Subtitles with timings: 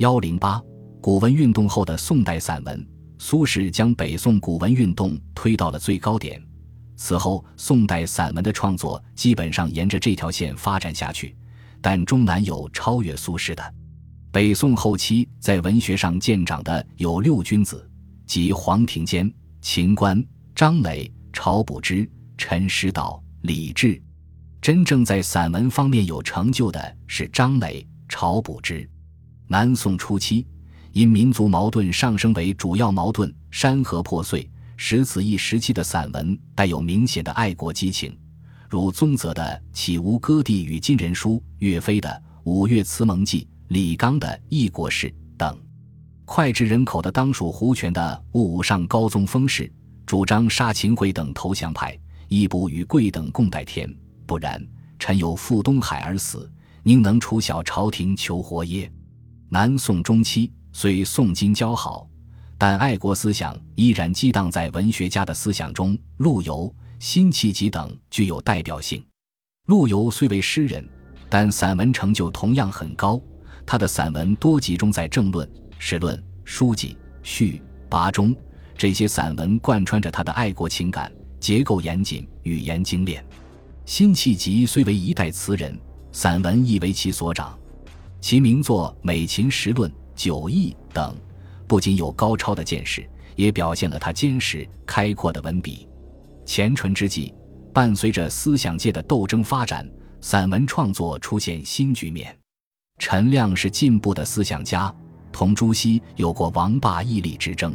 [0.00, 0.58] 幺零八，
[1.02, 6.42] 古文运动后的宋代散文，苏轼将北宋古文运动推到了最高点。
[6.96, 11.36] 此后，宋代散文的创作基本上沿着这条线发展下去，
[11.82, 13.74] 但终难有超越苏轼的。
[14.32, 17.86] 北宋后期在文学上见长的有六君子，
[18.24, 19.30] 即黄庭坚、
[19.60, 20.24] 秦观、
[20.54, 24.02] 张磊、晁补之、陈师道、李治。
[24.62, 28.88] 真正在散文方面有成就的是张磊、晁补之。
[29.52, 30.46] 南宋初期，
[30.92, 38.16] 因民族矛盾上升为主要矛盾，山河破碎，使此一时期的散文带有明显的爱国激情，
[38.68, 39.42] 如宗泽的
[39.76, 42.08] 《岂无割地与金人书》，岳飞的
[42.44, 45.58] 《五岳词盟记》，李纲的《异国事》等。
[46.24, 49.64] 脍炙人口的当属胡铨的《误上高宗封事》，
[50.06, 51.98] 主张杀秦桧等投降派，
[52.28, 53.92] 亦不与贵等共戴天。
[54.26, 54.64] 不然，
[54.96, 56.48] 臣有赴东海而死，
[56.84, 58.88] 宁能出小朝廷求活耶？
[59.52, 62.08] 南宋中期，虽宋金交好，
[62.56, 65.98] 但爱国思想依然激荡在文学家的思想中。
[66.18, 69.04] 陆游、辛弃疾等具有代表性。
[69.66, 70.88] 陆游虽为诗人，
[71.28, 73.20] 但散文成就同样很高。
[73.66, 78.32] 他的散文多集中在政论、史论、书记、序、跋中
[78.78, 83.24] 这些散文，贯穿着他的爱国情感，结构严谨，语言精炼。
[83.84, 85.76] 辛弃疾虽为一代词人，
[86.12, 87.58] 散文亦为其所长。
[88.20, 91.16] 其名作《美琴十论》《九义》等，
[91.66, 95.88] 不仅有高超的见识，也表现了他坚实开阔的文笔。
[96.44, 97.34] 前淳之际，
[97.72, 99.88] 伴随着思想界的斗争发展，
[100.20, 102.36] 散文创作出现新局面。
[102.98, 104.94] 陈亮是进步的思想家，
[105.32, 107.74] 同朱熹有过王霸屹立之争。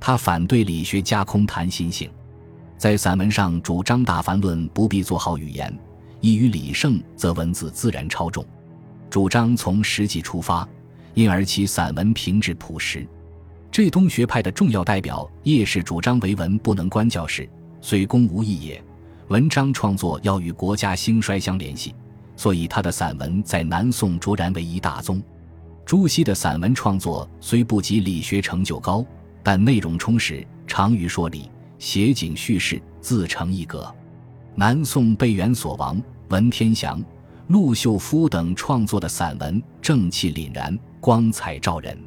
[0.00, 2.10] 他反对理学家空谈心性。
[2.76, 5.76] 在散文上主张大凡论不必做好语言，
[6.20, 8.44] 异于理胜则文字自然超重，
[9.10, 10.68] 主张从实际出发，
[11.14, 13.06] 因而其散文平质朴实。
[13.70, 17.48] 这东学派的重要代表叶氏主张为文不能观教士，
[17.80, 18.82] 虽公无益也，
[19.28, 21.94] 文章创作要与国家兴衰相联系，
[22.36, 25.22] 所以他的散文在南宋卓然为一大宗。
[25.84, 29.04] 朱熹的散文创作虽不及理学成就高，
[29.42, 31.50] 但内容充实，长于说理。
[31.78, 33.94] 写景叙事自成一格。
[34.56, 37.00] 南宋被元所亡，文天祥、
[37.48, 41.98] 陆秀夫等创作的散文正气凛然，光彩照人。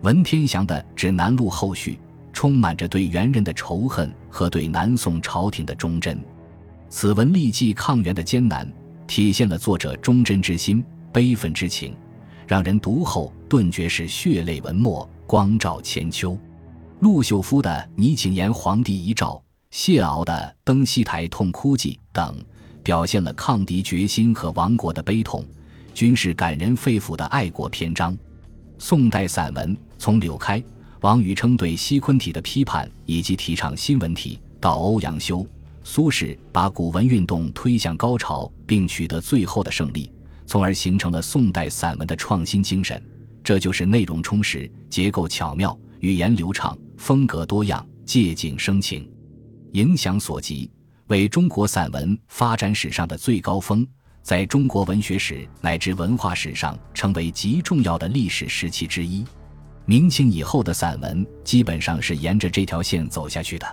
[0.00, 1.92] 文天祥的《指南录后序》
[2.32, 6.18] 充满着对元人的仇恨和对南宋朝廷的忠贞。
[6.88, 8.66] 此文历记抗元的艰难，
[9.06, 10.82] 体现了作者忠贞之心、
[11.12, 11.94] 悲愤之情，
[12.46, 16.38] 让人读后顿觉是血泪文墨，光照千秋。
[17.00, 19.34] 陆秀夫的《拟请言皇帝遗诏》，
[19.70, 20.32] 谢骜的
[20.64, 22.34] 《登西台痛哭记》等，
[22.90, 25.46] 表现了抗敌决心和亡国的悲痛，
[25.94, 28.18] 均是感人肺腑的爱国篇章。
[28.80, 30.60] 宋代散文从柳开、
[31.02, 35.46] 王禹偁对西昆体的批判，以及提倡新文体，到欧阳修、
[35.84, 40.10] 苏轼把古文运动推向高潮，并取得最后的胜利，
[40.44, 43.00] 从而形成了宋代散文的创新精神。
[43.44, 46.76] 这就是内容充实、结构巧妙、语言流畅。
[46.96, 49.08] 风格多样，借景生情，
[49.74, 50.68] 影响所及，
[51.10, 53.84] 为中国散文发展史上的最高峰，
[54.22, 59.24] 在中国文学史乃至文化史上成为极重要的历史时期之一。
[59.86, 63.66] 明清以后的散文基本上是沿着这条线走下去的。